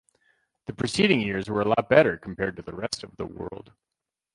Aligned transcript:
The 0.65 0.73
preceding 0.73 1.21
years 1.21 1.47
were 1.47 1.61
a 1.61 1.67
lot 1.69 1.87
better 1.87 2.17
compared 2.17 2.55
to 2.55 2.63
the 2.63 2.73
rest 2.73 3.03
of 3.03 3.15
the 3.17 3.27
world. 3.27 3.71